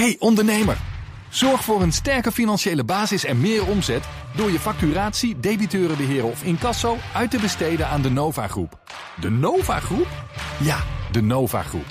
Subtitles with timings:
[0.00, 0.78] Hey ondernemer,
[1.30, 4.04] zorg voor een sterke financiële basis en meer omzet
[4.36, 8.78] door je facturatie, debiteurenbeheer of incasso uit te besteden aan de Nova Groep.
[9.20, 10.06] De Nova Groep?
[10.60, 11.86] Ja, de Nova Groep.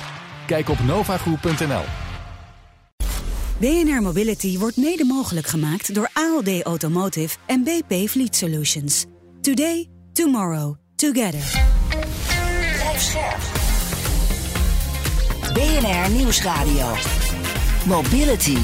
[0.45, 1.83] Kijk op novagroep.nl.
[3.57, 9.05] BNR Mobility wordt mede mogelijk gemaakt door ALD Automotive en BP Fleet Solutions.
[9.41, 11.65] Today, tomorrow, together.
[12.73, 13.41] Blijf scherp.
[15.53, 17.22] BNR Nieuwsradio.
[17.85, 18.57] Mobility.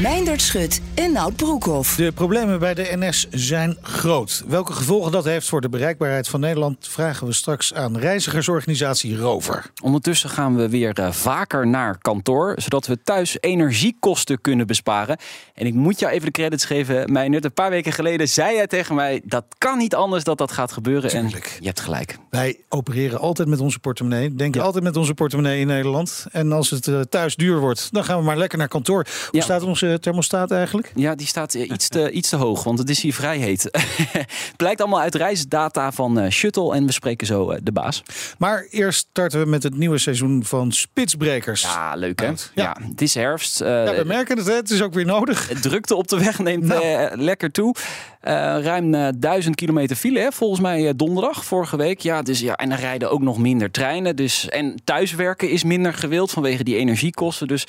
[0.00, 1.96] Meindert Schut en Nout Broekhoff.
[1.96, 4.42] De problemen bij de NS zijn groot.
[4.48, 6.76] Welke gevolgen dat heeft voor de bereikbaarheid van Nederland...
[6.80, 9.70] vragen we straks aan reizigersorganisatie Rover.
[9.82, 15.18] Ondertussen gaan we weer uh, vaker naar kantoor, zodat we thuis energiekosten kunnen besparen.
[15.54, 17.44] En ik moet jou even de credits geven, Meijnert.
[17.44, 20.72] Een paar weken geleden zei jij tegen mij: dat kan niet anders dat dat gaat
[20.72, 21.10] gebeuren.
[21.10, 21.44] Tuurlijk.
[21.46, 22.18] En je hebt gelijk.
[22.30, 24.66] Wij opereren altijd met onze portemonnee, denken Ja.
[24.66, 26.26] altijd met onze portemonnee in Nederland.
[26.32, 29.06] En als het eh, thuis duur wordt, dan gaan we maar lekker naar kantoor.
[29.30, 29.42] Hoe Ja.
[29.42, 30.85] staat onze thermostaat eigenlijk?
[30.94, 33.70] Ja, die staat eh, iets te, iets te hoog, want het is hier vrij heet.
[34.56, 38.02] Blijkt allemaal uit reisdata van eh, Shuttle en we spreken zo eh, de baas.
[38.38, 41.62] Maar eerst starten we met het nieuwe seizoen van Spitsbrekers.
[41.62, 42.26] Ja, leuk hè?
[42.26, 42.36] Ja.
[42.54, 42.76] Ja.
[42.88, 43.58] het is herfst.
[43.58, 44.54] Ja, we merken het, hè?
[44.54, 45.50] het is ook weer nodig.
[45.60, 47.16] Drukte op de weg neemt Nou.
[47.16, 47.74] lekker toe.
[48.20, 50.32] Ruim eh, duizend kilometer file, hè?
[50.32, 52.00] volgens mij donderdag, vorige week.
[52.00, 54.16] Ja, dus, ja, en er rijden ook nog minder treinen.
[54.16, 57.46] Dus, en thuiswerken is minder gewild vanwege die energiekosten.
[57.46, 57.66] Dus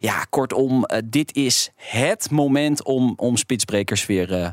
[0.00, 4.48] ja, kortom, eh, dit is het moment om, om spitsbrekers weer eh,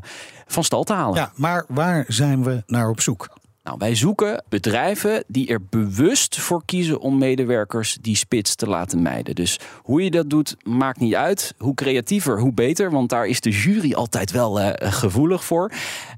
[0.46, 1.14] van stal te halen.
[1.14, 3.36] Ja, maar waar zijn we naar op zoek?
[3.62, 9.02] Nou, wij zoeken bedrijven die er bewust voor kiezen om medewerkers die spits te laten
[9.02, 9.34] mijden.
[9.34, 11.54] Dus hoe je dat doet, maakt niet uit.
[11.58, 12.90] Hoe creatiever, hoe beter.
[12.90, 15.72] Want daar is de jury altijd wel eh, gevoelig voor.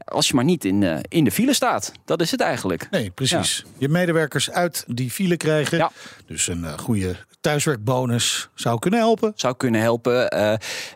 [0.05, 1.93] Als je maar niet in, in de file staat.
[2.05, 2.87] Dat is het eigenlijk.
[2.91, 3.65] Nee, precies.
[3.79, 5.79] Je medewerkers uit die file krijgen.
[5.79, 5.91] Ja.
[6.27, 9.33] Dus een eh, goede thuiswerkbonus zou kunnen helpen.
[9.35, 10.29] Zou kunnen helpen.
[10.29, 10.55] eh,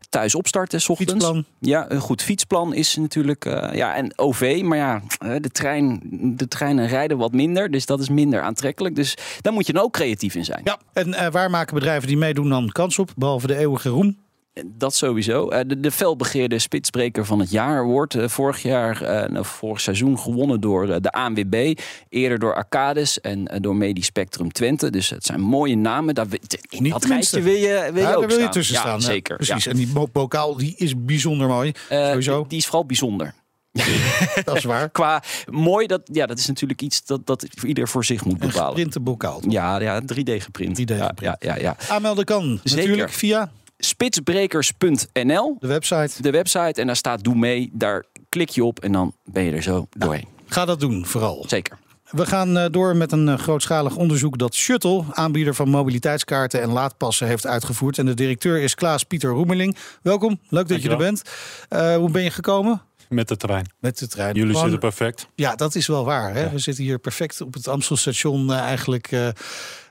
[0.09, 1.13] thuis opstarten, s ochtends.
[1.13, 1.45] Fietsplan.
[1.59, 3.45] Ja, een goed fietsplan is natuurlijk.
[3.45, 4.61] eh, ja, en OV.
[4.65, 6.01] Maar ja, eh, de, trein,
[6.37, 7.71] de treinen rijden wat minder.
[7.71, 8.95] Dus dat is minder aantrekkelijk.
[8.95, 10.61] Dus daar moet je dan ook creatief in zijn.
[10.65, 13.13] Ja, en waar maken bedrijven die meedoen dan kans op?
[13.17, 14.17] Behalve de eeuwige roem.
[14.65, 15.49] Dat sowieso.
[15.49, 19.81] Eh, De, de felbegeerde spitsbreker van het jaar wordt eh, vorig jaar, eh, nou, vorig
[19.81, 21.79] seizoen gewonnen door de ANWB.
[22.09, 24.91] Eerder door Arcades en door Medisch Spectrum Twente.
[24.91, 26.15] Dus het zijn mooie namen.
[26.15, 26.27] Daar,
[26.69, 28.99] in Niet dat rijtje wil je, wil je ja, ook daar wil je tussen staan.
[28.99, 29.37] Ja, Zeker.
[29.37, 29.65] precies.
[29.65, 29.71] ja.
[29.71, 31.73] En die bo- bokaal die is bijzonder mooi.
[31.89, 32.39] Sowieso.
[32.39, 33.35] Die, die is vooral bijzonder.
[34.45, 34.91] dat is waar.
[34.91, 38.49] Qua mooi, dat, ja, dat is natuurlijk iets dat, dat ieder voor zich moet Een
[38.49, 38.67] bepalen.
[38.69, 39.41] geprinte bokaal.
[39.49, 40.79] Ja, ja, 3D geprint.
[40.81, 41.37] 3D Ja, geprint.
[41.41, 41.77] Ja, ja, ja.
[41.89, 42.83] Aanmelden kan Zeker.
[42.87, 46.23] natuurlijk via Spitsbrekers.nl, de website.
[46.23, 46.81] de website.
[46.81, 47.71] En daar staat doe mee.
[47.73, 50.29] Daar klik je op en dan ben je er zo doorheen.
[50.47, 51.45] Ga dat doen, vooral.
[51.49, 51.79] Zeker.
[52.11, 56.69] We gaan eh, door met een eh, grootschalig onderzoek dat Shuttle, aanbieder van mobiliteitskaarten en
[56.69, 57.99] laadpassen, heeft uitgevoerd.
[57.99, 59.77] En de directeur is Klaas-Pieter Roemeling.
[60.03, 61.23] Welkom, leuk dat je er bent.
[61.69, 62.83] Eh, hoe ben je gekomen?
[63.09, 63.71] Met de trein.
[63.79, 64.35] Met de trein.
[64.35, 65.27] Jullie Gewoon- zitten perfect.
[65.35, 66.35] Ja, dat is wel waar.
[66.35, 66.51] Hè?
[66.51, 69.29] We zitten hier perfect op het Amstelstation, eh, eigenlijk eh,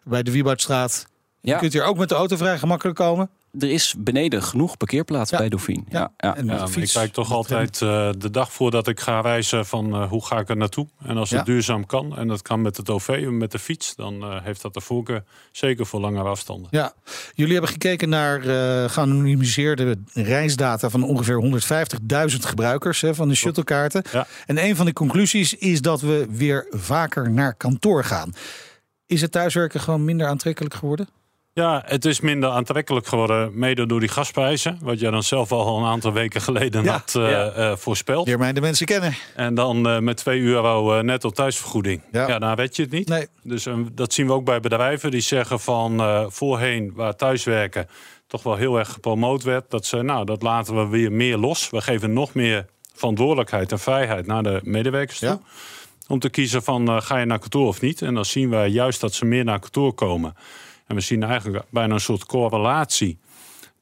[0.04, 1.06] bij de Wieboudstraat.
[1.46, 3.30] Je Ja, kunt hier ook met de auto vrij gemakkelijk komen.
[3.60, 5.38] er is beneden genoeg parkeerplaats Ja.
[5.38, 5.84] bij Dauphine.
[5.90, 6.36] Ja, ja.
[6.76, 10.40] Ik kijk toch altijd eh, de dag voordat ik ga reizen van eh, hoe ga
[10.40, 10.88] ik er naartoe.
[11.06, 13.96] En als het duurzaam kan en dat kan met het OV en met de fiets,
[13.96, 16.68] dan eh, heeft dat de voorkeur zeker voor langere afstanden.
[16.72, 16.94] Ja,
[17.34, 21.42] jullie hebben gekeken naar eh geanonimiseerde reisdata van ongeveer
[22.32, 24.04] 150.000 gebruikers hè, van de shuttlekaarten.
[24.12, 24.28] Ja.
[24.46, 28.34] En een van de conclusies is dat we weer vaker naar kantoor gaan.
[29.06, 31.08] Is het thuiswerken gewoon minder aantrekkelijk geworden?
[31.56, 34.78] Ja, het is minder aantrekkelijk geworden, mede door die gasprijzen.
[34.82, 36.92] Wat jij dan zelf al een aantal weken geleden Ja.
[36.92, 37.50] had eh, Ja.
[37.50, 38.38] eh, voorspeld.
[38.38, 39.16] Mij de mensen kennen.
[39.36, 42.02] En dan eh, met 2 euro netto thuisvergoeding.
[42.12, 42.28] Ja.
[42.28, 43.08] Ja, dan red je het niet.
[43.08, 43.28] Nee.
[43.44, 47.88] Dus dat zien we ook bij bedrijven die zeggen van voorheen waar thuiswerken
[48.28, 49.70] toch wel heel erg gepromoot werd.
[49.70, 51.70] Dat ze, nou, dat laten we weer meer los.
[51.70, 55.28] We geven nog meer verantwoordelijkheid en vrijheid naar de medewerkers toe.
[55.30, 55.40] Ja.
[56.08, 58.02] Om te kiezen van ga je naar kantoor of niet.
[58.02, 60.36] En dan zien wij juist dat ze meer naar kantoor komen.
[60.94, 63.20] En we zien eigenlijk bijna een soort correlatie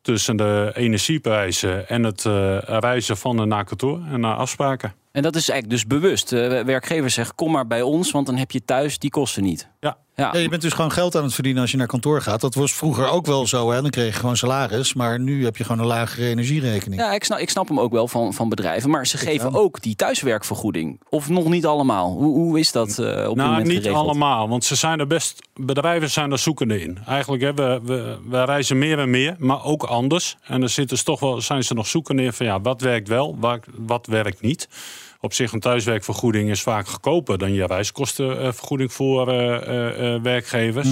[0.02, 4.94] tussen de energieprijzen en het eh, reizen van en naar kantoor en naar afspraken.
[5.12, 6.34] En dat is eigenlijk dus bewust.
[6.34, 9.70] Eh, werkgevers zeggen, kom maar bij ons, want dan heb je thuis die kosten niet.
[9.80, 9.98] Ja.
[10.16, 12.42] Ja, Ja, je bent dus gewoon geld aan het verdienen als je naar kantoor gaat.
[12.42, 13.72] Dat was vroeger ook wel zo.
[13.72, 13.82] Hè?
[13.82, 14.94] Dan kreeg je gewoon salaris.
[14.94, 17.02] Maar nu heb je gewoon een lagere energierekening.
[17.02, 18.90] Ja, ik snap, ik snap hem ook wel van, van bedrijven.
[18.90, 21.00] Maar ze geven ook die thuiswerkvergoeding.
[21.10, 22.12] Of nog niet allemaal.
[22.12, 24.06] Hoe, hoe is dat eh op dit Nou, moment niet geregeld?
[24.06, 26.98] allemaal, want ze zijn er best, bedrijven zijn er zoekende in.
[27.08, 30.38] Eigenlijk hebben we, we, we reizen meer en meer, maar ook anders.
[30.44, 33.08] En er zitten ze toch wel, zijn ze nog zoekende in van ja, wat werkt
[33.08, 34.68] wel, wat, wat werkt niet.
[35.24, 40.88] Op zich een thuiswerkvergoeding is vaak goedkoper dan je reiskostenvergoeding voor eh, eh, eh, werkgevers.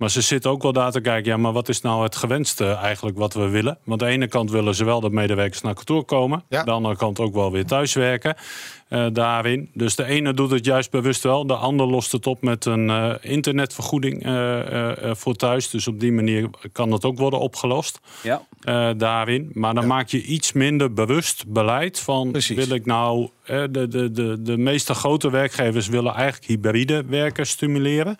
[0.00, 2.64] Maar ze zitten ook wel daar te kijken, ja, maar wat is nou het gewenste
[2.72, 3.78] eigenlijk wat we willen?
[3.84, 6.44] Want aan de ene kant willen ze wel dat medewerkers naar kantoor komen.
[6.48, 6.58] Ja.
[6.58, 8.34] Aan de andere kant ook wel weer thuiswerken
[8.88, 9.70] eh, daarin.
[9.74, 11.46] Dus de ene doet het juist bewust wel.
[11.46, 15.70] De ander lost het op met een eh, internetvergoeding eh, voor thuis.
[15.70, 18.42] Dus op die manier kan dat ook worden opgelost Ja.
[18.60, 19.50] eh, daarin.
[19.52, 22.30] Maar dan maak je iets minder bewust beleid van...
[22.30, 22.66] Precies.
[22.66, 23.28] wil ik nou...
[23.44, 28.18] de, de, de, de meeste grote werkgevers willen eigenlijk hybride werken stimuleren.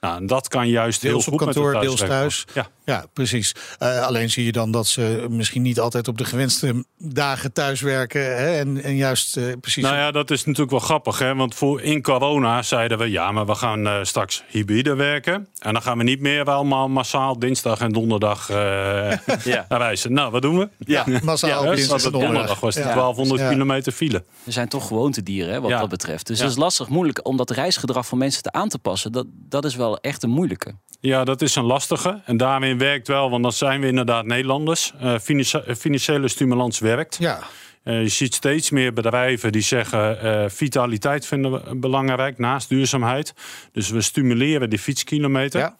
[0.00, 2.18] Nou, en dat kan juist Deels heel op goed met de kantoor, deels thuiswerken.
[2.18, 2.44] thuis.
[2.54, 2.68] Ja.
[2.84, 3.54] Ja, precies.
[3.78, 8.20] Eh, alleen zie je dan dat ze misschien niet altijd op de gewenste dagen thuiswerken.
[8.36, 8.58] Hè?
[8.58, 9.82] En, en juist eh, precies.
[9.82, 11.18] Nou ja, dat is natuurlijk wel grappig.
[11.18, 11.34] Hè?
[11.34, 13.10] Want voor in corona zeiden we...
[13.10, 15.48] ja, maar we gaan eh, straks hybride werken.
[15.58, 18.56] En dan gaan we niet meer allemaal massaal dinsdag en donderdag eh
[19.44, 19.64] Ja.
[19.84, 20.12] reizen.
[20.12, 20.68] Nou, wat doen we?
[20.78, 21.04] Ja.
[21.22, 22.36] massaal Ja, op dus dinsdag en het donderdag.
[22.36, 22.90] donderdag was het Ja.
[22.94, 23.48] 1200 Ja.
[23.48, 24.24] kilometer file.
[24.46, 25.80] Er zijn toch gewoontedieren hè, wat Ja.
[25.80, 26.26] dat betreft.
[26.26, 26.42] Dus Ja.
[26.42, 29.12] dat is lastig, moeilijk om dat reisgedrag van mensen te aan te passen.
[29.12, 30.74] Dat, dat is wel echt een moeilijke.
[31.00, 32.20] Ja, dat is een lastige.
[32.24, 34.92] En daarin werkt wel, want dan zijn we inderdaad Nederlanders.
[35.00, 37.16] Eh, financi- eh, financiële stimulans werkt.
[37.18, 37.38] Ja,
[37.82, 40.20] Eh, je ziet steeds meer bedrijven die zeggen...
[40.20, 43.34] eh, vitaliteit vinden we belangrijk, naast duurzaamheid.
[43.72, 45.60] Dus we stimuleren die fietskilometer.
[45.60, 45.76] ja.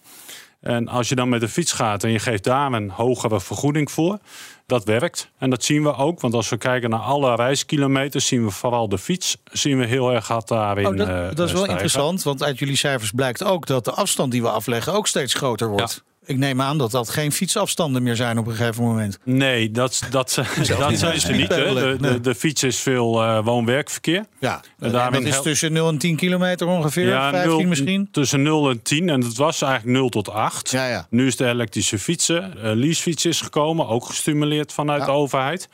[0.61, 3.91] En als je dan met de fiets gaat en je geeft daar een hogere vergoeding
[3.91, 4.19] voor...
[4.67, 5.31] dat werkt.
[5.39, 8.27] En dat zien we ook, want als we kijken naar alle reiskilometers...
[8.27, 11.31] zien we vooral de fiets zien we heel erg hard daarin Oh, dat, eh, dat
[11.31, 11.71] is wel stijgen.
[11.71, 15.35] interessant, want uit jullie cijfers blijkt ook dat de afstand die we afleggen ook steeds
[15.35, 16.03] groter wordt.
[16.31, 19.19] Ik neem aan dat dat geen fietsafstanden meer zijn op een gegeven moment.
[19.25, 20.11] Nee, dat, dat,
[20.79, 21.49] dat zijn ze niet.
[21.49, 21.75] Hè.
[21.75, 22.13] De, Nee.
[22.13, 24.25] de, de fiets is veel eh, woon-werkverkeer.
[24.39, 28.09] Ja, En dat is tussen 0 en 10 kilometer ongeveer, 15 nul- misschien.
[28.11, 29.09] Tussen 0 en 10.
[29.09, 30.71] En dat was eigenlijk 0 tot 8.
[30.71, 31.07] Ja, ja.
[31.11, 32.53] Nu is de elektrische fietsen.
[32.57, 35.07] Uh, leasefiets is gekomen, ook gestimuleerd vanuit Ja.
[35.07, 35.69] de overheid.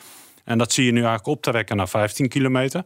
[0.44, 2.82] En dat zie je nu eigenlijk optrekken naar 15 kilometer.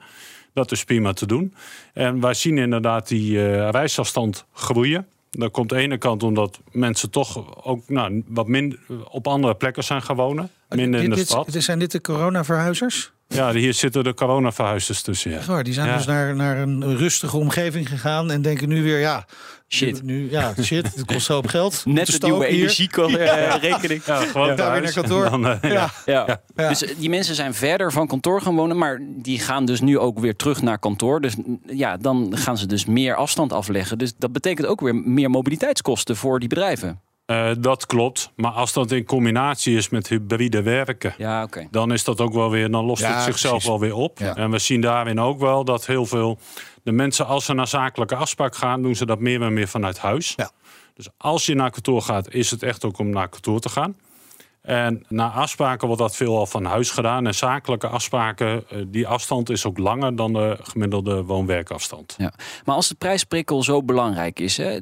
[0.55, 1.55] Dat is prima te doen.
[1.95, 5.07] En wij zien inderdaad die eh, reisafstand groeien.
[5.31, 8.79] Dat komt aan de ene kant omdat mensen toch ook nou, wat minder
[9.11, 10.51] op andere plekken zijn gaan wonen.
[10.69, 11.53] Minder in de stad.
[11.53, 13.13] dit- zijn dit de coronaverhuizers?
[13.35, 15.31] Ja, hier zitten de coronaverhuizers tussen.
[15.31, 15.37] Ja.
[15.37, 15.97] Echt waar, die zijn Ja.
[15.97, 19.25] dus naar, naar een rustige omgeving gegaan en denken nu weer, ja,
[19.73, 20.03] Shit.
[20.03, 21.83] Nu, ja, shit, het kost zo op geld.
[21.85, 23.21] Net de nieuwe stoken hier.
[23.21, 24.05] energierekening.
[24.05, 25.31] Ja, gewoon Ja, weer naar kantoor.
[25.31, 25.71] Dan, eh, ja.
[25.71, 25.91] Ja.
[26.27, 26.41] Ja.
[26.57, 26.69] Ja.
[26.69, 29.99] Dus eh, die mensen zijn verder van kantoor gaan wonen, maar die gaan dus nu
[29.99, 31.21] ook weer terug naar kantoor.
[31.21, 31.35] Dus
[31.67, 33.99] ja, dan gaan ze dus meer afstand afleggen.
[33.99, 37.01] Dus dat betekent ook weer meer mobiliteitskosten voor die bedrijven.
[37.31, 38.31] Eh, dat klopt.
[38.37, 41.69] Maar als dat in combinatie is met hybride werken, Ja, oké.
[41.71, 43.69] dan is dat ook wel weer, dan lost Ja, het zichzelf precies.
[43.69, 44.19] wel weer op.
[44.19, 44.37] Ja.
[44.37, 46.39] En we zien daarin ook wel dat heel veel
[46.83, 49.99] de mensen, als ze naar zakelijke afspraak gaan, doen ze dat meer en meer vanuit
[49.99, 50.33] huis.
[50.37, 50.51] Ja.
[50.95, 53.97] Dus als je naar kantoor gaat, is het echt ook om naar kantoor te gaan.
[54.63, 57.27] En na afspraken wordt dat veelal van huis gedaan.
[57.27, 62.15] En zakelijke afspraken, eh, die afstand is ook langer dan de gemiddelde woon-werkafstand.
[62.19, 62.33] Ja.
[62.65, 64.79] Maar als de prijsprikkel zo belangrijk is, hè,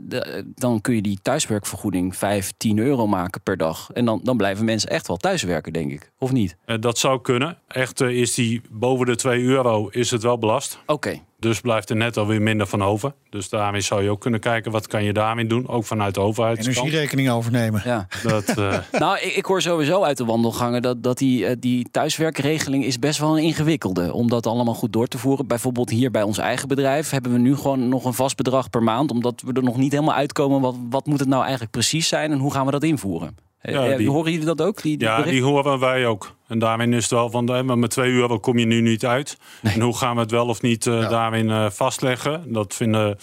[0.55, 3.91] dan kun je die thuiswerkvergoeding 5, 10 euro maken per dag.
[3.93, 6.13] En dan, dan blijven mensen echt wel thuiswerken, denk ik.
[6.19, 6.57] Of niet?
[6.65, 7.59] Eh, dat zou kunnen.
[7.69, 10.79] Echt eh, is die boven de 2 euro is het wel belast.
[10.87, 11.21] Oké.
[11.41, 13.13] Dus blijft er net alweer minder van over.
[13.31, 15.69] Dus daarmee zou je ook kunnen kijken wat kan je daarmee doen.
[15.69, 16.77] Ook vanuit de overheidskant.
[16.77, 17.83] Energierekening overnemen.
[17.85, 18.07] Ja.
[18.23, 21.89] Dat, eh, Nou, ik, ik hoor sowieso uit de wandelgangen dat, dat die, eh, die
[21.91, 24.13] thuiswerkregeling is best wel een ingewikkelde.
[24.13, 25.47] Om dat allemaal goed door te voeren.
[25.47, 28.83] Bijvoorbeeld hier bij ons eigen bedrijf hebben we nu gewoon nog een vast bedrag per
[28.83, 29.11] maand.
[29.11, 30.61] Omdat we er nog niet helemaal uitkomen.
[30.61, 33.48] Wat, wat moet het nou eigenlijk precies zijn en hoe gaan we dat invoeren?
[33.61, 34.83] Eh, Ja, eh, die- Horen jullie dat ook?
[34.83, 36.35] Die, die ja, die horen wij ook.
[36.47, 39.07] En daarin is het wel van, eh, maar met 2 euro kom je nu niet
[39.07, 39.39] uit.
[39.63, 41.09] En hoe gaan we het wel of niet Ja.
[41.09, 42.53] daarin vastleggen?
[42.53, 43.17] Dat vinden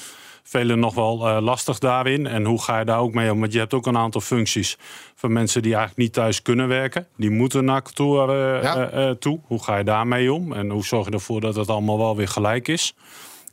[0.43, 2.27] velen nog wel lastig daarin.
[2.27, 3.39] En hoe ga je daar ook mee om?
[3.39, 4.77] Want je hebt ook een aantal functies
[5.15, 7.07] van mensen die eigenlijk niet thuis kunnen werken.
[7.17, 9.15] Die moeten naar kantoor Ja.
[9.19, 9.39] toe.
[9.45, 10.53] Hoe ga je daarmee om?
[10.53, 12.93] En hoe zorg je ervoor dat het allemaal wel weer gelijk is?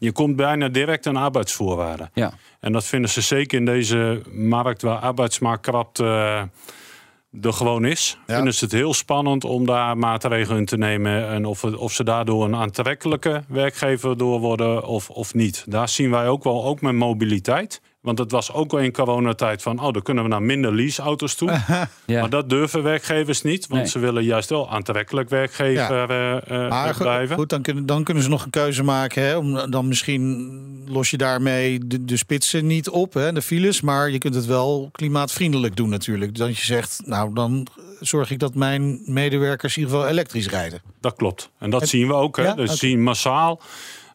[0.03, 2.11] Je komt bijna direct aan arbeidsvoorwaarden.
[2.15, 2.33] Ja.
[2.61, 6.43] En dat vinden ze zeker in deze markt waar arbeidsmarktkrapte eh,
[7.41, 8.19] er gewoon is.
[8.27, 8.35] Ja.
[8.35, 11.29] Vinden ze het heel spannend om daar maatregelen in te nemen.
[11.29, 15.65] En of, het- of ze daardoor een aantrekkelijke werkgever door worden of, of niet.
[15.69, 17.81] Daar zien wij ook wel, ook met mobiliteit.
[18.01, 21.35] Want het was ook wel in coronatijd van, oh, dan kunnen we naar minder leaseauto's
[21.35, 21.51] toe.
[22.07, 22.21] Ja.
[22.21, 23.91] Maar dat durven werkgevers niet, want Nee.
[23.91, 27.37] ze willen juist wel aantrekkelijk werkgever eh, eh, Maar blijven.
[27.37, 29.23] goed, dan kunnen, dan kunnen ze nog een keuze maken.
[29.23, 33.81] Hè, om, dan misschien los je daarmee de, de spitsen niet op, hè, de files.
[33.81, 36.37] Maar je kunt het wel klimaatvriendelijk doen natuurlijk.
[36.37, 37.67] Dat je zegt, nou dan
[38.01, 40.83] zorg ik dat mijn medewerkers in ieder geval elektrisch rijden.
[41.01, 41.51] Dat klopt.
[41.59, 42.37] En dat zien we ook.
[42.37, 42.43] Hè?
[42.43, 43.61] Ja, dus zien massaal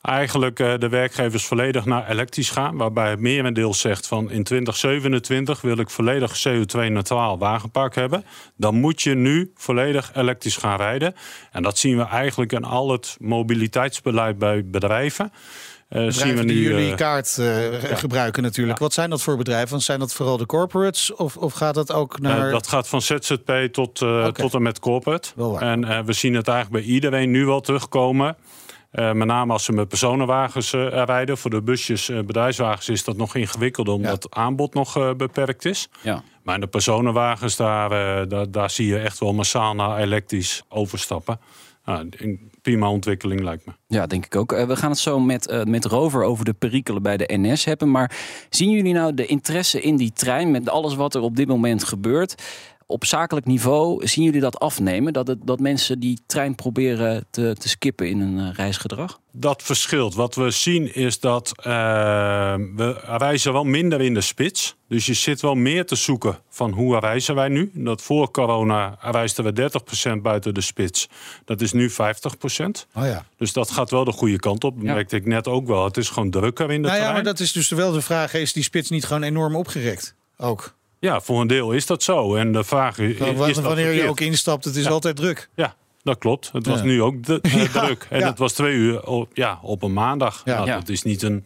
[0.08, 2.78] eigenlijk eh, de werkgevers volledig naar elektrisch gaan.
[2.78, 8.24] Waarbij het merendeel zegt van in 2027 wil ik volledig CO2-neutraal wagenpark hebben.
[8.56, 11.16] Dan moet je nu volledig elektrisch gaan rijden.
[11.52, 15.32] En dat zien we eigenlijk in al het mobiliteitsbeleid bij bedrijven.
[15.90, 16.48] Eh, zien we nu.
[16.54, 17.58] die jullie eh, kaart eh,
[17.98, 18.78] gebruiken natuurlijk.
[18.78, 18.84] Ja.
[18.84, 19.70] Wat zijn dat voor bedrijven?
[19.70, 22.52] Want zijn dat vooral de corporates of, of gaat dat ook naar...
[22.52, 25.30] Dat gaat van ZZP tot, eh, tot en met corporate.
[25.36, 25.62] Wel waar.
[25.62, 28.38] En eh, we zien het eigenlijk bij iedereen nu wel terugkomen.
[28.92, 31.38] Eh, met name als ze met personenwagens eh, rijden.
[31.38, 35.66] Voor de busjes, eh, bedrijfswagens is dat nog ingewikkelder omdat het aanbod nog eh, beperkt
[35.66, 35.90] is.
[36.02, 36.24] Ja.
[36.44, 40.64] Maar in de personenwagens, daar, eh, daar, daar zie je echt wel massaal naar elektrisch
[40.70, 41.40] overstappen.
[41.88, 43.72] Nou, een prima ontwikkeling lijkt me.
[43.88, 44.52] Ja, denk ik ook.
[44.52, 47.66] Eh, we gaan het zo met, eh, met Rover over de perikelen bij de NS
[47.66, 47.92] hebben.
[47.92, 48.18] Maar
[48.50, 51.84] zien jullie nou de interesse in die trein met alles wat er op dit moment
[51.84, 52.44] gebeurt?
[52.90, 55.14] Op zakelijk niveau zien jullie dat afnemen?
[55.14, 59.20] Dat, het, dat mensen die trein proberen te, te skippen in een eh, reisgedrag?
[59.32, 60.16] Dat verschilt.
[60.16, 61.64] Wat we zien is dat eh,
[62.76, 64.76] we reizen wel minder in de spits.
[64.88, 67.72] Dus je zit wel meer te zoeken van hoe reizen wij nu.
[67.74, 69.70] Dat voor corona reisden we
[70.18, 71.08] 30% buiten de spits.
[71.46, 71.94] Dat is nu 50%.
[71.96, 73.26] Oh ja.
[73.38, 74.76] Dus dat gaat wel de goede kant op.
[74.76, 74.94] Dat Ja.
[74.94, 75.84] merkte ik net ook wel.
[75.86, 77.14] Het is gewoon drukker in de Nou ja, trein.
[77.14, 78.34] maar dat is dus wel de vraag.
[78.34, 80.16] Is die spits niet gewoon enorm opgerekt?
[80.38, 80.76] Ook.
[81.00, 82.36] Ja, voor een deel is dat zo.
[82.36, 84.90] En de vraag is, is dat wanneer je ook instapt, het is Ja.
[84.90, 85.50] altijd druk.
[85.56, 86.50] Ja, dat klopt.
[86.54, 86.86] Het was Ja.
[86.86, 88.08] nu ook de, eh, Ja, druk.
[88.10, 88.28] En ja.
[88.28, 90.42] het was twee uur op, ja, op een maandag.
[90.46, 90.56] Ja.
[90.56, 90.76] Nou, Ja.
[90.76, 91.46] Dat is niet een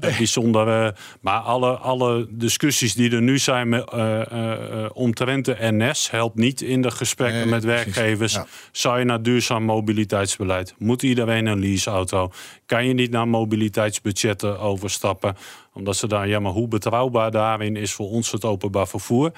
[0.00, 0.94] eh, bijzondere...
[1.20, 6.10] Maar alle, alle discussies die er nu zijn met, eh, eh, eh, omtrent de NS...
[6.10, 8.32] helpt niet in de gesprekken Nee, met werkgevers.
[8.32, 8.46] Ja.
[8.72, 10.74] Zou je naar duurzaam mobiliteitsbeleid?
[10.78, 12.32] Moet iedereen een leaseauto?
[12.66, 15.36] Kan je niet naar mobiliteitsbudgetten overstappen?
[15.74, 16.28] Omdat ze daar...
[16.28, 19.32] Ja, maar hoe betrouwbaar daarin is voor ons het openbaar vervoer...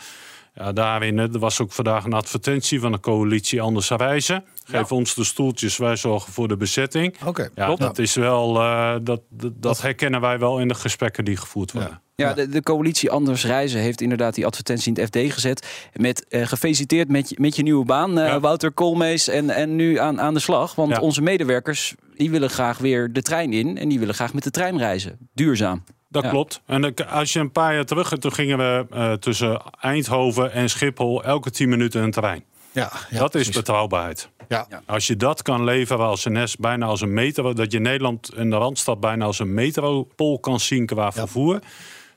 [0.59, 4.45] Ja, daarin, er was ook vandaag een advertentie van de coalitie Anders Reizen.
[4.65, 7.15] Geef ons de stoeltjes, wij zorgen voor de bezetting.
[7.25, 7.49] Oké.
[7.55, 11.37] Ja, dat is wel, eh, dat, dat, dat herkennen wij wel in de gesprekken die
[11.37, 12.01] gevoerd worden.
[12.15, 15.89] Ja, de, de coalitie Anders Reizen heeft inderdaad die advertentie in het FD gezet.
[15.95, 18.41] Met eh, gefeliciteerd met je, met je nieuwe baan, eh, Ja.
[18.41, 19.29] Wouter Koolmees.
[19.29, 20.75] En, en nu aan, aan de slag.
[20.75, 21.01] Want Ja.
[21.01, 23.79] onze medewerkers die willen graag weer de trein in.
[23.79, 25.29] En die willen graag met de trein reizen.
[25.35, 25.85] Duurzaam.
[26.17, 26.31] Dat Ja.
[26.31, 26.61] klopt.
[26.67, 31.25] En als je een paar jaar terug, toen gingen we eh, tussen Eindhoven en Schiphol
[31.25, 32.45] elke 10 minuten een trein.
[32.73, 34.29] Ja, ja, dat is betrouwbaarheid.
[34.49, 34.67] Ja.
[34.87, 38.35] Als je dat kan leveren als een NS, bijna als een metro, dat je Nederland
[38.35, 41.59] in de Randstad bijna als een metropool kan zien qua vervoer,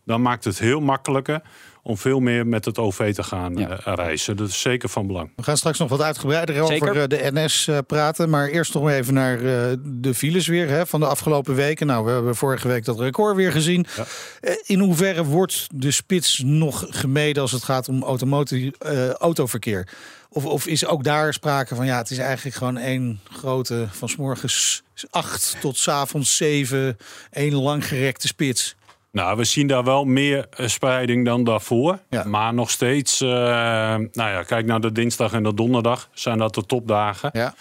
[0.05, 1.41] dan maakt het heel makkelijker
[1.89, 3.69] om veel meer met het OV te gaan Ja.
[3.83, 4.37] eh, reizen.
[4.37, 5.31] Dat is zeker van belang.
[5.35, 6.89] We gaan straks nog wat uitgebreider Zeker.
[6.89, 8.29] over eh, de NS eh, praten.
[8.29, 11.87] Maar eerst nog even naar eh, de files weer hè, van de afgelopen weken.
[11.87, 13.85] Nou, we hebben vorige week dat record weer gezien.
[13.95, 14.05] Ja.
[14.41, 19.87] Eh, in hoeverre wordt de spits nog gemeden als het gaat om eh, autoverkeer?
[20.31, 24.09] Of, of is ook daar sprake van, ja, het is eigenlijk gewoon één grote, van
[24.09, 26.97] s morgens acht tot s avonds zeven,
[27.31, 28.75] één langgerekte spits.
[29.11, 31.99] Nou, we zien daar wel meer eh, spreiding dan daarvoor.
[32.09, 32.23] Ja.
[32.23, 36.55] Maar nog steeds, eh, nou ja, kijk naar de dinsdag en de donderdag, zijn dat
[36.55, 37.29] de topdagen.
[37.33, 37.53] Ja.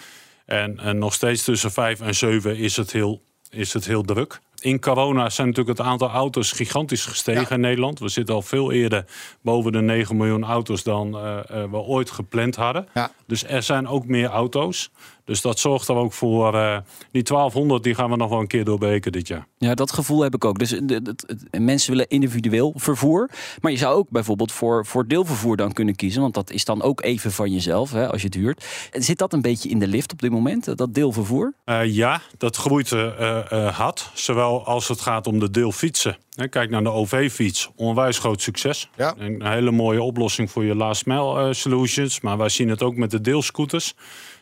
[0.45, 4.39] En, en nog steeds tussen 5 en 7 is het heel, is het heel druk.
[4.59, 7.49] In corona zijn natuurlijk het aantal auto's gigantisch gestegen Ja.
[7.49, 7.99] in Nederland.
[7.99, 9.05] We zitten al veel eerder
[9.41, 11.39] boven de 9 miljoen auto's dan eh,
[11.71, 12.87] we ooit gepland hadden.
[13.27, 14.89] Dus er zijn ook meer auto's.
[15.29, 16.55] Dus dat zorgt er ook voor.
[16.55, 16.77] eh,
[17.11, 19.47] die 1200 die gaan we nog wel een keer doorbreken dit jaar.
[19.57, 20.59] Ja, dat gevoel heb ik ook.
[20.59, 23.29] Dus de, de- het- mensen willen individueel vervoer.
[23.61, 26.21] Maar je zou ook bijvoorbeeld voor, voor deelvervoer dan kunnen kiezen.
[26.21, 28.65] Want dat is dan ook even van jezelf, hè, als je het huurt.
[28.91, 31.53] Zit dat een beetje in de lift op dit moment, dat deelvervoer?
[31.65, 34.11] Eh, ja, dat groeit eh, eh, hard.
[34.13, 36.17] Zowel als het gaat om de deelfietsen.
[36.35, 37.69] Hè, Kijk naar de OV-fiets.
[37.75, 38.89] Onwijs groot succes.
[38.95, 39.13] Ja.
[39.17, 42.21] Een hele mooie oplossing voor je last mile eh, solutions.
[42.21, 43.93] Maar wij zien het ook met de deelscooters.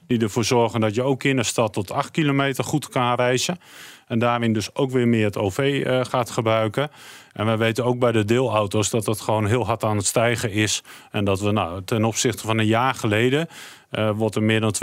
[0.07, 3.59] Die ervoor zorgen dat je ook in de stad tot 8 kilometer goed kan reizen.
[4.07, 6.89] En daarin dus ook weer meer het OV eh, gaat gebruiken.
[7.37, 10.51] En we weten ook bij de deelauto's dat het gewoon heel hard aan het stijgen
[10.51, 10.83] is.
[11.11, 13.47] En dat we nou, ten opzichte van een jaar geleden...
[13.89, 14.75] eh, wordt er meer dan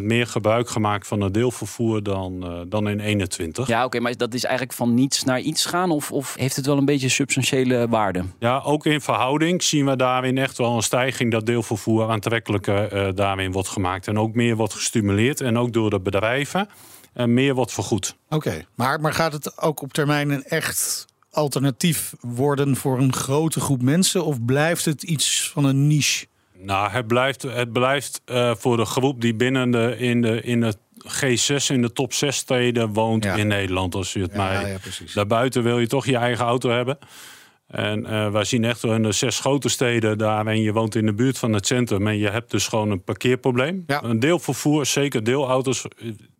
[0.00, 3.66] 200% meer gebruik gemaakt van het deelvervoer dan, eh, dan in 21.
[3.66, 5.90] Ja, oké, maar dat is eigenlijk van niets naar iets gaan?
[5.90, 8.24] Of, of heeft het wel een beetje substantiële waarde?
[8.38, 13.08] Ja, ook in verhouding zien we daarin echt wel een stijging dat deelvervoer aantrekkelijker eh,
[13.14, 14.08] daarin wordt gemaakt.
[14.08, 16.68] En ook meer wordt gestimuleerd en ook door de bedrijven
[17.12, 18.16] en meer wordt vergoed.
[18.28, 23.60] Oké, maar, maar gaat het ook op termijn een echt alternatief worden voor een grote
[23.60, 24.24] groep mensen?
[24.24, 26.26] Of blijft het iets van een niche?
[26.58, 30.62] Nou, het blijft, het blijft eh, voor de groep die binnen de, in, de, in
[30.62, 33.34] het G6, in de top 6 steden woont Ja.
[33.34, 33.94] in Nederland.
[33.94, 34.70] Als je het mij.
[34.70, 35.12] ja, precies.
[35.12, 36.98] Daarbuiten wil je toch je eigen auto hebben.
[37.66, 40.94] En eh, wij zien echt wel in de zes grote steden daar en je woont
[40.94, 43.84] in de buurt van het centrum en je hebt dus gewoon een parkeerprobleem.
[43.86, 44.02] Ja.
[44.02, 45.84] Een deelvervoer, zeker deelauto's,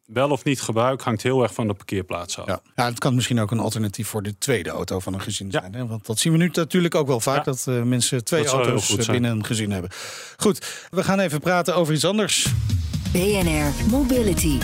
[0.07, 2.47] wel of niet gebruik, hangt heel erg van de parkeerplaats af.
[2.47, 2.61] Ja.
[2.75, 5.61] ja, het kan misschien ook een alternatief voor de tweede auto van een gezin Ja.
[5.61, 5.75] zijn.
[5.75, 5.87] Hè?
[5.87, 7.43] Want dat zien we nu natuurlijk ook wel vaak, Ja.
[7.43, 9.11] dat eh, mensen twee Dat auto's eh, zijn.
[9.11, 9.91] binnen een gezin hebben.
[10.37, 12.47] Goed, we gaan even praten over iets anders.
[13.13, 14.59] BNR Mobility.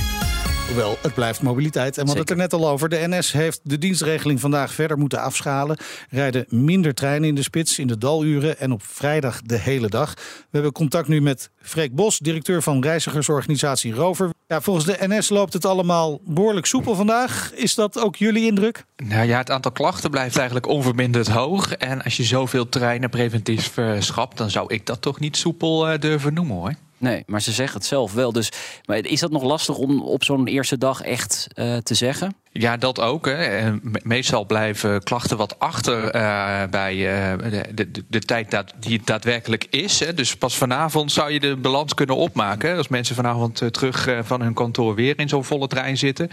[0.75, 1.99] Wel, het blijft mobiliteit.
[1.99, 2.89] En we hadden het er net al over.
[2.89, 5.77] De NS heeft de dienstregeling vandaag verder moeten afschalen.
[6.11, 10.15] Rijden minder treinen in de spits in de daluren en op vrijdag de hele dag.
[10.15, 14.31] We hebben contact nu met Freek Bos, directeur van reizigersorganisatie Rover.
[14.47, 17.53] Ja, volgens de NS loopt het allemaal behoorlijk soepel vandaag.
[17.55, 18.85] Is dat ook jullie indruk?
[18.97, 21.73] Nou ja, het aantal klachten blijft eigenlijk onverminderd hoog.
[21.73, 25.93] En als je zoveel treinen preventief uh, schapt, dan zou ik dat toch niet soepel
[25.93, 26.75] uh, durven noemen hoor.
[27.01, 28.33] Nee, maar ze zeggen het zelf wel.
[28.33, 28.53] Dus
[28.85, 32.37] maar is dat nog lastig om op zo'n eerste dag echt uh, te zeggen?
[32.53, 33.27] Ja, dat ook.
[33.27, 33.73] Hè.
[34.03, 39.07] Meestal blijven klachten wat achter uh, bij uh, de, de, de, tijd dat, die het
[39.07, 40.01] daadwerkelijk is.
[40.01, 40.15] Hè.
[40.15, 42.77] Dus pas vanavond zou je de balans kunnen opmaken.
[42.77, 46.31] Als mensen vanavond uh, terug van hun kantoor weer in zo'n volle trein zitten.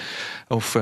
[0.47, 0.73] Of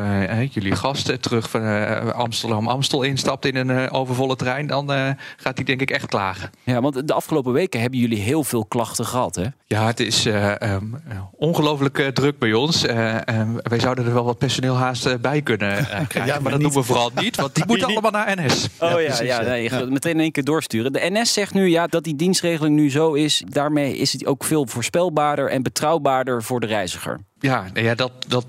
[0.51, 4.67] jullie gasten terug van Amsterdam-Amstel instapt in een overvolle trein.
[4.67, 6.49] Dan gaat die denk ik echt klagen.
[6.63, 9.35] Ja, want de afgelopen weken hebben jullie heel veel klachten gehad.
[9.35, 9.45] Hè?
[9.67, 11.01] Ja, het is um,
[11.31, 12.87] ongelooflijk druk bij ons.
[12.89, 16.25] Um, wij zouden er wel wat personeel haast bij kunnen uh, krijgen.
[16.25, 18.67] Ja, maar, dat doen we vooral niet, want die moeten allemaal naar NS.
[18.79, 19.85] Oh ja, ja, ja, nee, ja.
[19.85, 20.93] meteen in één keer doorsturen.
[20.93, 23.43] De NS zegt nu ja, dat die dienstregeling nu zo is.
[23.47, 27.19] Daarmee is het ook veel voorspelbaarder en betrouwbaarder voor de reiziger.
[27.45, 28.45] Ja, nou ja dat, dat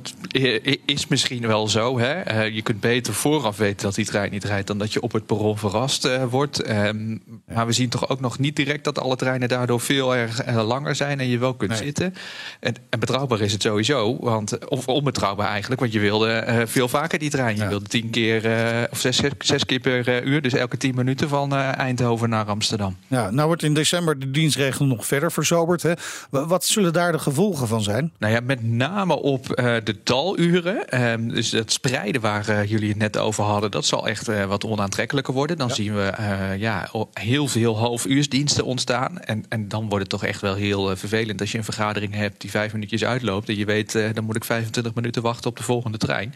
[0.84, 1.98] is misschien wel zo.
[1.98, 2.32] Hè?
[2.32, 4.66] Uh, je kunt beter vooraf weten dat die trein niet rijdt...
[4.66, 6.68] dan dat je op het perron verrast uh, wordt.
[6.70, 7.10] Um,
[7.46, 7.54] ja.
[7.54, 10.66] Maar we zien toch ook nog niet direct dat alle treinen daardoor veel erg uh,
[10.66, 11.20] langer zijn...
[11.20, 11.82] en je wel kunt nee.
[11.82, 12.14] zitten.
[12.60, 14.16] En, en, betrouwbaar is het sowieso.
[14.20, 17.56] Want, of onbetrouwbaar eigenlijk, want je wilde veel vaker die trein.
[17.56, 17.68] Je ja.
[17.68, 18.42] wilde tien keer
[18.90, 20.42] of zes, zes keer per uur...
[20.42, 22.96] dus elke tien minuten van Eindhoven naar Amsterdam.
[23.06, 25.82] Ja, nou wordt in december de dienstregeling nog verder verzoberd.
[25.82, 25.92] Hè?
[26.30, 28.12] Wat zullen daar de gevolgen van zijn?
[28.18, 28.85] Nou ja, met name
[29.16, 30.84] op uh, de daluren.
[30.90, 34.44] Uh, dus het spreiden waar uh, jullie het net over hadden, dat zal echt uh,
[34.44, 35.56] wat onaantrekkelijker worden.
[35.56, 35.74] Dan ja.
[35.74, 36.12] zien we
[36.58, 39.20] ja, heel veel halfuursdiensten ontstaan.
[39.20, 42.40] En, en dan wordt het toch echt wel heel vervelend als je een vergadering hebt
[42.40, 43.48] die vijf minuutjes uitloopt.
[43.48, 46.34] En je weet, dan moet ik 25 minuten wachten op de volgende trein.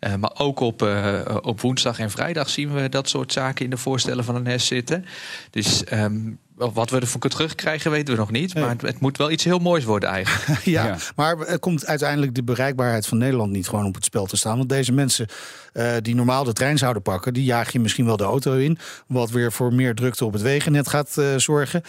[0.00, 3.70] Uh, maar ook op, uh, op woensdag en vrijdag zien we dat soort zaken in
[3.70, 5.04] de voorstellen van de NS zitten.
[5.50, 8.54] Dus um, wat we ervoor terugkrijgen weten we nog niet.
[8.54, 10.64] Maar het, het, moet wel iets heel moois worden eigenlijk.
[10.76, 14.36] ja, ja, maar komt uiteindelijk de bereikbaarheid van Nederland niet gewoon op het spel te
[14.36, 14.56] staan?
[14.56, 15.26] Want deze mensen
[15.72, 18.78] uh, die normaal de trein zouden pakken, die jaag je misschien wel de auto in.
[19.06, 21.82] Wat weer voor meer drukte op het wegennet gaat uh, zorgen.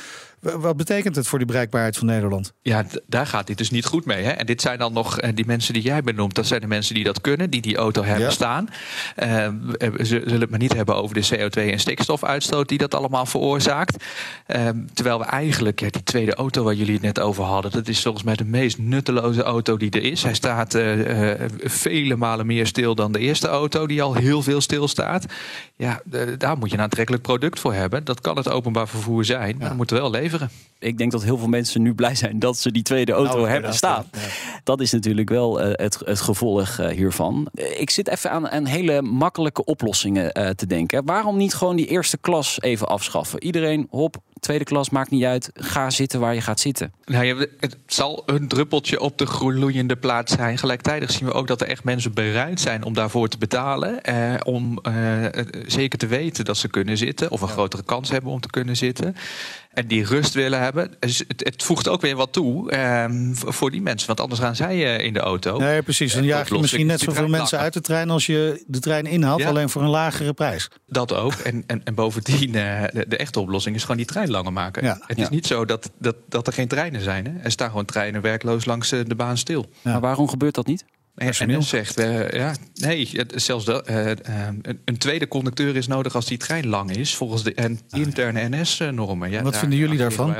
[0.55, 2.53] Wat betekent het voor die bereikbaarheid van Nederland?
[2.61, 4.23] Ja, daar gaat dit dus niet goed mee.
[4.23, 4.31] Hè?
[4.31, 6.35] En dit zijn dan nog uh, die mensen die jij benoemt.
[6.35, 8.31] Dat zijn de mensen die dat kunnen, die die auto hebben ja.
[8.31, 8.69] staan.
[9.23, 13.25] Uh, we zullen het maar niet hebben over de CO2 en stikstofuitstoot die dat allemaal
[13.25, 14.03] veroorzaakt.
[14.47, 17.87] Uh, terwijl we eigenlijk, ja, die tweede auto waar jullie het net over hadden, dat
[17.87, 20.23] is volgens mij de meest nutteloze auto die er is.
[20.23, 21.31] Hij staat uh,
[21.63, 25.25] vele malen meer stil dan de eerste auto, die al heel veel stilstaat.
[25.75, 26.01] Ja,
[26.37, 28.03] daar moet je een aantrekkelijk product voor hebben.
[28.03, 29.67] Dat kan het openbaar vervoer zijn, maar ja.
[29.67, 30.36] dan moeten wel leveren.
[30.79, 33.49] Ik denk dat heel veel mensen nu blij zijn dat ze die tweede auto nou,
[33.49, 34.05] hebben staan.
[34.11, 34.19] Ja.
[34.63, 37.47] Dat is natuurlijk wel uh, het, het, gevolg uh, hiervan.
[37.53, 41.05] Ik zit even aan, aan hele makkelijke oplossingen uh, te denken.
[41.05, 43.43] Waarom niet gewoon die eerste klas even afschaffen?
[43.43, 45.51] Iedereen, hop, tweede klas, maakt niet uit.
[45.53, 46.93] Ga zitten waar je gaat zitten.
[47.05, 50.57] Nou het zal een druppeltje op de gloeiende plaats zijn.
[50.57, 54.03] Gelijktijdig zien we ook dat er echt mensen bereid zijn om daarvoor te betalen.
[54.03, 54.93] Eh, om eh,
[55.65, 57.31] zeker te weten dat ze kunnen zitten.
[57.31, 57.53] Of een ja.
[57.53, 59.15] grotere kans hebben om te kunnen zitten.
[59.73, 60.91] En die rust willen hebben.
[60.99, 64.07] Dus het, het voegt ook weer wat toe eh, voor die mensen.
[64.07, 65.57] Want anders gaan zij in de auto.
[65.57, 66.13] Nee, precies.
[66.13, 69.41] Dan jaag je misschien net zoveel mensen uit de trein als je de trein inhaalt.
[69.41, 69.47] Ja.
[69.47, 70.69] Alleen voor een lagere prijs.
[70.87, 71.33] Dat ook.
[71.33, 74.83] En, en, en bovendien, de, de echte oplossing is gewoon die trein langer maken.
[74.83, 74.97] Ja.
[75.05, 75.29] Het is ja.
[75.29, 77.25] niet zo dat, dat, dat er geen treinen zijn.
[77.25, 77.43] Hè?
[77.43, 79.65] Er staan gewoon treinen werkloos langs de baan stil.
[79.81, 79.91] Ja.
[79.91, 80.85] Maar waarom gebeurt dat niet?
[81.17, 84.13] En, en zegt, uh, ja, nee, zelfs dat, uh, uh,
[84.85, 89.29] een tweede conducteur is nodig als die trein lang is, volgens de en interne NS-normen.
[89.29, 90.35] Ja, Wat daar, vinden jullie daarvan?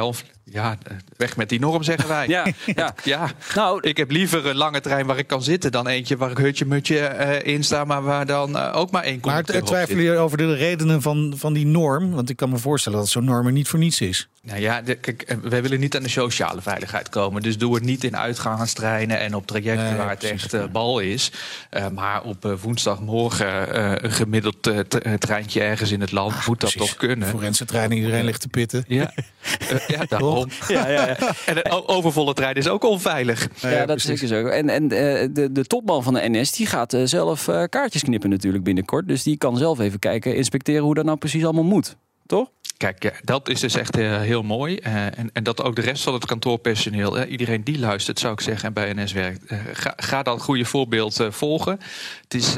[0.52, 0.78] Ja,
[1.18, 2.28] weg met die norm, zeggen wij.
[2.38, 2.94] ja, ja.
[3.04, 3.32] ja.
[3.56, 6.38] Nou, ik heb liever een lange trein waar ik kan zitten dan eentje waar ik
[6.38, 6.98] hutje-mutje
[7.44, 11.02] in sta, maar waar dan ook maar één conducteur Maar twijfelen jullie over de redenen
[11.02, 12.12] van, van die norm?
[12.12, 14.28] Want ik kan me voorstellen dat zo'n norm er niet voor niets is.
[14.48, 17.42] Nou ja, de, kijk, wij willen niet aan de sociale veiligheid komen.
[17.42, 21.00] Dus doe het niet in uitgaanstreinen en op trajecten nee, waar het echt uh, bal
[21.00, 21.32] is.
[21.72, 24.72] Uh, maar op uh, woensdagmorgen een gemiddeld
[25.18, 26.90] treintje ergens in het land ah, moet dat precies.
[26.90, 27.28] toch kunnen.
[27.28, 28.86] Forense treinen, iedereen ligt te pitten.
[28.88, 29.14] Ja,
[29.88, 30.37] ja daarom.
[30.68, 31.18] ja, ja, ja.
[31.46, 33.48] En een overvolle trein is ook onveilig.
[33.60, 34.46] Ja, ja dat is zeker zo.
[34.46, 39.08] En, en de, de topman van de NS die gaat zelf kaartjes knippen natuurlijk binnenkort.
[39.08, 41.96] Dus die kan zelf even kijken, inspecteren hoe dat nou precies allemaal moet.
[42.26, 42.50] Toch?
[42.78, 44.80] Kijk, dat is dus echt uh, heel mooi.
[44.84, 48.34] Uh, en, en, dat ook de rest van het kantoorpersoneel, uh, iedereen die luistert, zou
[48.34, 51.80] ik zeggen, en bij NS werkt, ga, ga, dat goede voorbeeld volgen.
[52.24, 52.56] Het is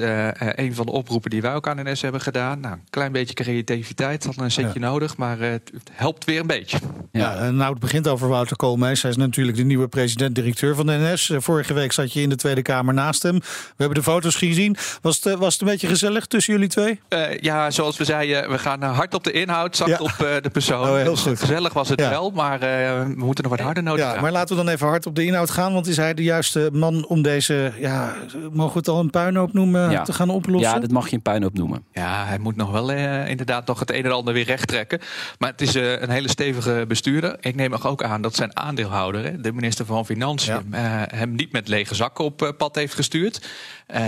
[0.56, 2.60] een van de oproepen die wij ook aan NS hebben gedaan.
[2.60, 4.86] Nou, een klein beetje creativiteit, had een setje ja.
[4.86, 6.78] nodig, maar het helpt weer een beetje.
[7.12, 9.02] Ja, en nou, het begint over Wouter Koolmees.
[9.02, 11.30] Hij is natuurlijk de nieuwe president-directeur van de NS.
[11.30, 13.40] Eh, Vorige week zat je in de Tweede Kamer naast hem.
[13.40, 14.78] We hebben de foto's gezien.
[15.02, 17.00] Was het, eh, was het een beetje gezellig tussen jullie twee?
[17.08, 19.98] Eh, ja, zoals we zeiden, we gaan eh, hard op de inhoud, zacht Ja.
[19.98, 20.88] op eh, de persoon.
[20.90, 21.40] Oh, heel goed.
[21.40, 22.10] Gezellig was het Ja.
[22.10, 24.88] wel, maar eh, we moeten nog wat harder nodig Ja, maar laten we dan even
[24.88, 25.74] hard op de inhoud gaan.
[25.74, 28.14] Want is hij de juiste man om deze, ja,
[28.52, 30.04] mogen we het al een puinhoop noemen, Ja.
[30.04, 30.74] te gaan oplossen?
[30.74, 31.84] Ja, dat mag je een puinhoop noemen.
[31.94, 35.00] Ja, hij moet nog wel eh, inderdaad nog het een en ander weer recht trekken.
[35.40, 37.38] Maar het is een hele stevige bestuurder.
[37.40, 41.36] Ik neem nog ook aan dat zijn aandeelhouder, hè, de minister van Financiën, eh, hem
[41.36, 43.48] niet met lege zakken op pad heeft gestuurd.
[43.88, 44.02] Eh,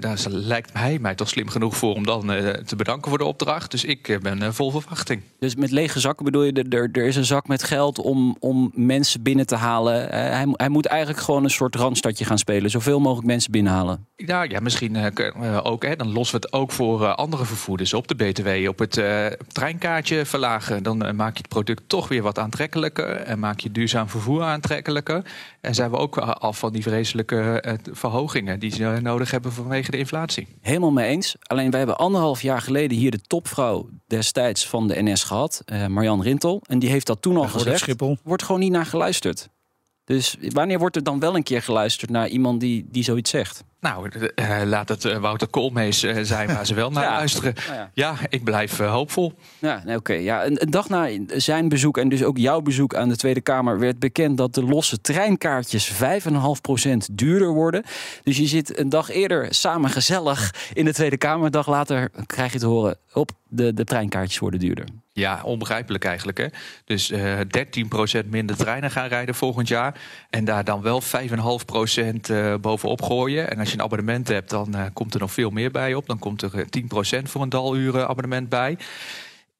[0.00, 3.24] daar lijkt hij mij toch slim genoeg voor om dan eh, te bedanken voor de
[3.24, 3.70] opdracht.
[3.70, 5.22] Dus ik ben vol verwachting.
[5.42, 8.70] Dus met lege zakken bedoel je, er, er is een zak met geld om, om
[8.74, 10.12] mensen binnen te halen.
[10.12, 12.70] Eh, hij, hij moet eigenlijk gewoon een soort randstadje gaan spelen.
[12.70, 14.06] Zoveel mogelijk mensen binnenhalen.
[14.16, 15.84] Ja, ja misschien eh, eh, ook.
[15.84, 18.08] Hè, dan lossen we het ook voor andere vervoerders op.
[18.08, 19.00] De BTW op het
[19.52, 20.82] treinkaartje verlagen.
[20.82, 23.16] Dan maak je het product toch weer wat aantrekkelijker.
[23.16, 25.24] En maak je duurzaam vervoer aantrekkelijker.
[25.60, 29.98] En zijn we ook af van die vreselijke verhogingen die ze nodig hebben vanwege de
[29.98, 30.48] inflatie.
[30.60, 31.36] Helemaal mee eens.
[31.42, 35.62] Alleen wij hebben anderhalf jaar geleden hier de topvrouw destijds van de NS gehad.
[35.64, 36.62] eh Marjan Rintel.
[36.66, 37.78] En die heeft dat toen al gezegd.
[37.78, 38.18] Schiphol.
[38.22, 39.48] Wordt gewoon niet naar geluisterd.
[40.04, 43.64] Dus wanneer wordt er dan wel een keer geluisterd naar iemand die, die zoiets zegt?
[43.80, 47.10] Nou, eh, laat het eh, Wouter Koolmees eh, zijn waar ze wel naar Ja.
[47.16, 47.54] luisteren.
[47.66, 47.90] Nou ja.
[47.94, 49.32] Ja, ik blijf hoopvol.
[49.58, 50.12] Ja, nee, oké.
[50.12, 53.40] Ja, een, een dag na zijn bezoek en dus ook jouw bezoek aan de Tweede
[53.40, 55.96] Kamer werd bekend dat de losse treinkaartjes 5,5%
[57.12, 57.82] duurder worden.
[58.22, 61.44] Dus je zit een dag eerder samen gezellig in de Tweede Kamer.
[61.46, 64.84] Een dag later krijg je te horen, op de, de treinkaartjes worden duurder.
[65.14, 66.38] Ja, onbegrijpelijk eigenlijk.
[66.38, 66.46] Hè?
[66.84, 67.38] Dus eh
[68.24, 70.00] 13% minder treinen gaan rijden volgend jaar.
[70.30, 73.50] En daar dan wel 5,5% eh bovenop gooien.
[73.50, 76.06] En als je een abonnement hebt, dan eh, komt er nog veel meer bij op.
[76.06, 78.76] Dan komt er eh, 10% voor een daluren abonnement bij.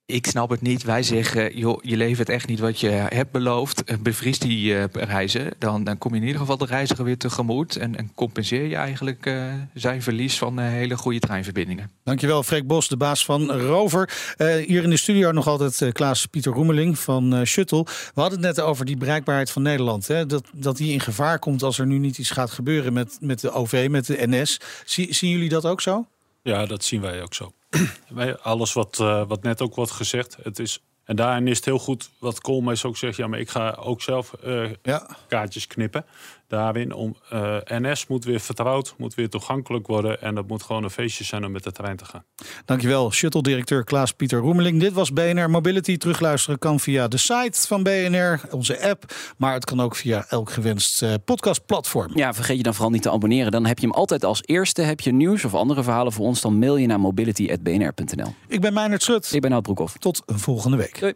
[0.06, 0.82] Ik snap het niet.
[0.82, 3.84] Wij zeggen, joh, je levert echt niet wat je hebt beloofd.
[3.84, 5.50] Eh, Bevries die eh, reizen.
[5.58, 7.76] Dan, dan kom je in ieder geval de reiziger weer tegemoet.
[7.76, 11.90] En, en compenseer je eigenlijk eh, zijn verlies van eh, hele goede treinverbindingen.
[12.04, 14.34] Dankjewel, Freek Bos, de baas van Rover.
[14.36, 17.84] Eh, hier in de studio nog altijd Klaas-Pieter Roemeling van Shuttle.
[18.14, 20.06] We hadden het net over die bereikbaarheid van Nederland.
[20.06, 20.26] Hè?
[20.26, 23.40] Dat, dat die in gevaar komt als er nu niet iets gaat gebeuren met, met
[23.40, 24.60] de OV, met de NS.
[24.84, 26.06] Zie, zien jullie dat ook zo?
[26.42, 27.52] Ja, dat zien wij ook zo.
[28.42, 30.36] Alles wat, eh, wat net ook wordt gezegd.
[30.42, 33.16] Het is, en daarin is het heel goed wat Koolmees ook zegt.
[33.16, 35.16] Ja, maar ik ga ook zelf eh, Ja.
[35.28, 36.04] kaartjes knippen.
[36.52, 40.22] Daarin om eh, NS moet weer vertrouwd, moet weer toegankelijk worden.
[40.22, 42.24] En dat moet gewoon een feestje zijn om met de trein te gaan.
[42.64, 44.80] Dankjewel, Shuttle-directeur Klaas-Pieter Roemeling.
[44.80, 45.96] Dit was BNR Mobility.
[45.96, 49.14] Terugluisteren kan via de site van BNR, onze app.
[49.36, 52.10] Maar het kan ook via elk gewenst eh, podcastplatform.
[52.14, 53.52] Ja, vergeet je dan vooral niet te abonneren.
[53.52, 54.82] Dan heb je hem altijd als eerste.
[54.82, 58.34] Heb je nieuws of andere verhalen voor ons, dan mail je naar mobility.bnr.nl.
[58.48, 59.32] Ik ben Meijnerd Schut.
[59.32, 59.96] Ik ben Nout Broekhoff.
[59.98, 61.00] Tot een volgende week.
[61.00, 61.14] Doei.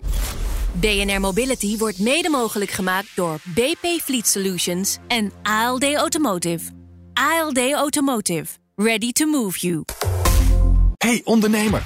[0.81, 6.71] BNR Mobility wordt mede mogelijk gemaakt door BP Fleet Solutions en ALD Automotive.
[7.12, 8.47] ALD Automotive.
[8.75, 9.85] Ready to move you.
[10.97, 11.83] Hey ondernemer,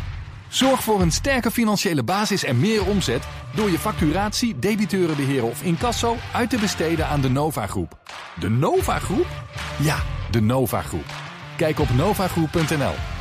[0.49, 3.23] zorg voor een sterke financiële basis en meer omzet
[3.55, 7.99] door je facturatie, debiteurenbeheer of incasso uit te besteden aan de Nova Groep.
[8.41, 9.27] De Nova Groep?
[9.83, 11.07] Ja, de Nova Groep.
[11.57, 13.20] Kijk op novagroep.nl.